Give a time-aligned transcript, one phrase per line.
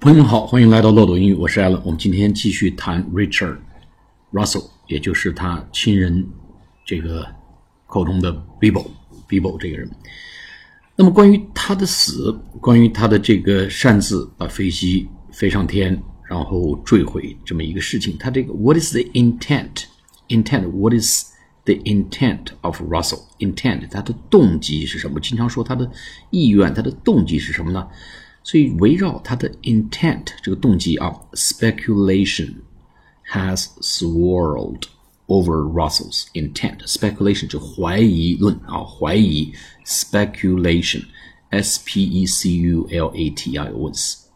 [0.00, 1.78] 朋友们好，欢迎来到漏斗英语，我是 Allen。
[1.84, 3.58] 我们今天继续谈 Richard
[4.32, 6.26] Russell，也就是他亲人
[6.86, 7.26] 这个
[7.86, 9.90] 口中的 Bible，Bible 这个人。
[10.96, 21.26] 那么关于他的死，关于他的这个擅自把飞机飞上天，然后坠毁这么一个事情，他这个 What is the intent？Intent？What is
[21.64, 23.86] the intent of Russell？Intent？
[23.90, 25.20] 他的动机是什么？
[25.20, 25.90] 经常说他的
[26.30, 27.86] 意愿，他的动机是什么呢？
[28.43, 32.55] 所以围绕他的 intent 这个动机啊，speculation
[33.31, 34.83] has swirled
[35.27, 36.85] over Russell's intent.
[36.85, 39.51] Speculation 就怀疑论啊，怀疑
[39.85, 43.93] speculation，s p e c u l a t i o n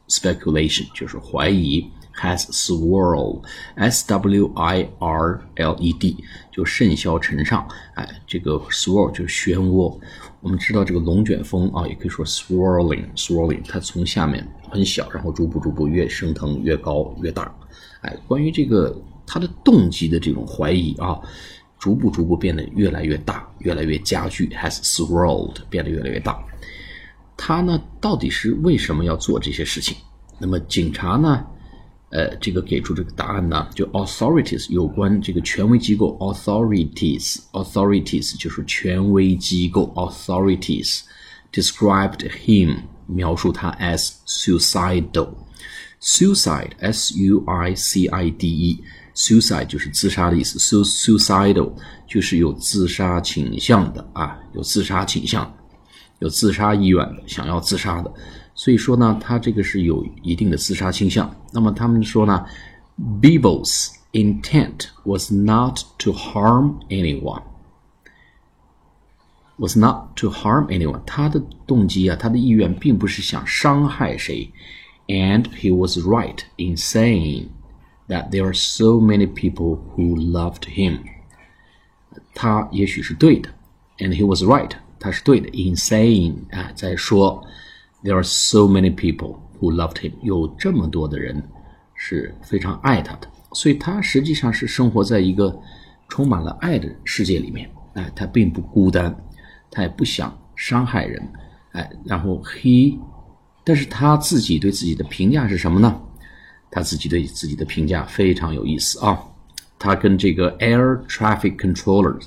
[0.08, 1.86] speculation 就是怀疑
[2.17, 6.17] Has swirled，s w i r l e d
[6.51, 9.99] 就甚嚣尘上，哎，这个 swirl 就是漩涡。
[10.41, 17.53] 我们知道这个龙卷风啊，也可以说 swirling，swirling，它从下面很小，然后逐步逐步越升腾越高越大。
[18.03, 18.95] 哎，关于这个
[19.27, 21.19] 它的动机的这种怀疑啊，
[21.79, 26.39] 逐步逐步变得越来越大，越来越加剧，has swirled，变得越来越大。
[27.37, 29.97] 他呢，到底是为什么要做这些事情？
[30.39, 31.45] 那么警察呢？
[32.15, 41.01] 呃，这个给出这个答案呢，就 authorities 有关这个权威机构 authorities authorities 就是权威机构 authorities
[41.53, 42.77] described him
[43.09, 45.29] 描述他 as suicidal
[46.01, 48.85] suicide s u i c i d e
[49.17, 51.73] suicide 就是自杀的意思，su suicidal
[52.07, 55.53] 就是有自杀倾向的啊，有自杀倾向，
[56.21, 58.15] 有自杀意愿的，想要自杀的。
[58.56, 61.34] 所以说呢，他这个是有一定的自杀倾向。
[61.52, 62.46] 那么他们说呢，
[63.22, 67.44] Bible's intent was not to harm anyone.
[69.58, 71.02] Was not to harm anyone.
[71.06, 74.52] 他的动机啊，他的意愿并不是想伤害谁。
[75.08, 77.48] And he was right in saying
[78.08, 81.00] that there are so many people who loved him.
[82.34, 83.50] 他也许是对的，
[83.98, 85.48] and he was right，他是对的。
[85.50, 87.46] In saying 啊，在说。
[88.05, 90.13] There are so many people who loved him.
[90.23, 91.43] 有这么多的人
[91.95, 95.59] 是非常爱他的，所以他实际上是生活在一个
[96.07, 97.71] 充满了爱的世界里面。
[97.95, 99.17] 哎，他并不孤单，
[99.71, 101.27] 他也不想伤害人。
[101.73, 102.99] 哎，然后 he，
[103.65, 105.99] 但是他自己对自己的评价是什么呢？
[106.71, 109.19] 他自己对自己的评价非常有意思啊。
[109.79, 112.25] 他跟这个 air traffic controllers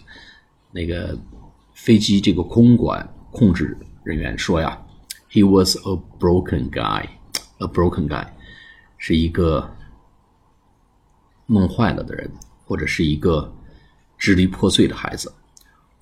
[0.71, 1.15] 那个
[1.75, 4.75] 飞机这个空管控制人员说呀。
[5.29, 7.09] He was a broken guy.
[7.59, 8.27] A broken guy
[8.97, 9.69] 是一个
[11.47, 12.31] 弄坏了的人，
[12.65, 13.53] 或者是一个
[14.17, 15.33] 支离破碎的孩子，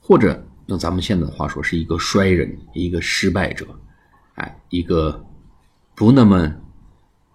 [0.02, 3.68] 或者用咱们现在的话说，是一个衰人，一个失败者，
[4.36, 5.26] 哎，一个
[5.96, 6.54] 不那么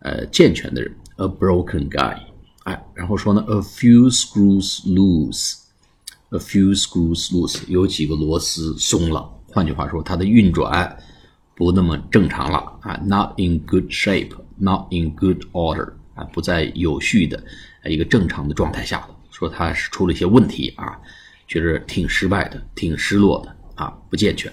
[0.01, 0.95] 呃健全的人。
[1.17, 2.19] A broken guy，
[2.65, 5.59] 哎，然后说呢，a few screws loose。
[6.31, 9.29] A few screws loose，有几个螺丝松了。
[9.49, 10.97] 换句话说，它的运转。
[11.61, 17.45] 不那么正常了啊，not in good shape，not in good order 啊，不在有序的
[17.85, 20.99] 一个正常的状态下说他是出了一些问题啊，
[21.47, 24.51] 觉得挺失败的，挺失落的啊，不健全，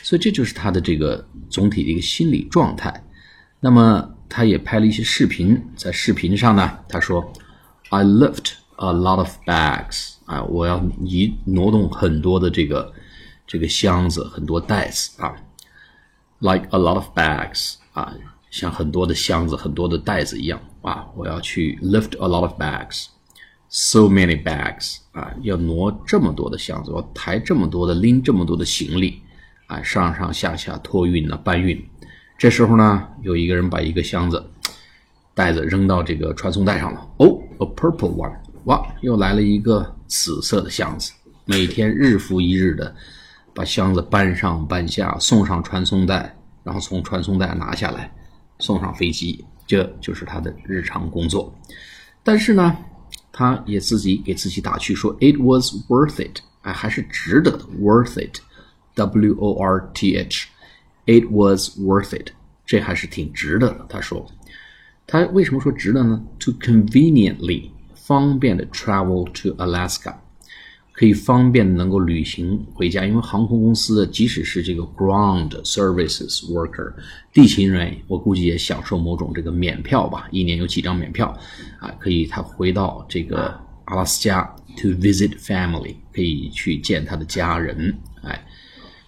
[0.00, 3.04] 所以这就是他的这个总体的一个心理状态。
[3.58, 7.32] 那么他也拍了一些视频，在视频上呢，他说
[7.88, 12.92] ，I lift a lot of bags 啊，我要移挪动很多的这个
[13.44, 15.34] 这个箱子，很多袋子啊。
[16.40, 18.14] Like a lot of bags 啊，
[18.48, 21.04] 像很多的箱子、很多的袋子一样啊！
[21.16, 29.20] 我要去 lift a lot of bags，so many bags 啊，要挪这么多的箱子，我抬这么多的、拎这么多的行李
[29.66, 31.84] 啊，上上下下托运呢、搬运。
[32.38, 34.48] 这时候呢，有一个人把一个箱子、
[35.34, 37.04] 袋子扔到这个传送带上了。
[37.16, 41.12] 哦，a purple one，哇，又来了一个紫色的箱子。
[41.46, 42.94] 每天日复一日的。
[43.58, 46.32] 把箱子搬上搬下，送上传送带，
[46.62, 48.08] 然后从传送带拿下来，
[48.60, 51.52] 送上飞机，这就是他的日常工作。
[52.22, 52.76] 但是呢，
[53.32, 62.28] 他也自己给自己打趣说：“It was worth it，哎，还是值得的，worth it，W O R T H，It was worth it，
[62.64, 64.24] 这还是挺值得的。”他说
[65.04, 70.14] ：“他为什么说值得呢？To conveniently 方便的 travel to Alaska。”
[70.98, 76.92] 可以方便能够旅行回家，因为航空公司的即使是这个 ground services worker
[77.32, 81.28] 地勤人员，我估计也享受某种这个免票吧，一年有几张免票
[81.78, 84.42] 啊，可以他回到这个阿拉斯加
[84.76, 88.44] to visit family，可以去见他的家人，哎，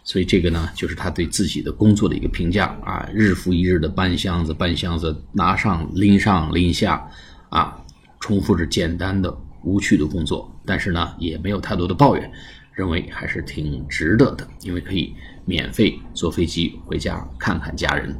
[0.04, 7.04] 所以这个呢，就是他对自己的工作的一个评价啊，日复一日的搬箱子、搬箱子，拿上、拎上、拎下，
[7.48, 7.76] 啊，
[8.20, 12.30] 重复着简单的、无趣的工作，但是呢，也没有太多的抱怨，
[12.72, 15.12] 认为还是挺值得的，因为可以
[15.44, 18.16] 免费坐飞机回家看看家人。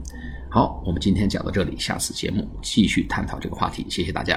[0.49, 4.37] 好，我们今天讲到这里，下次节目继续探讨这个话题，谢谢大家。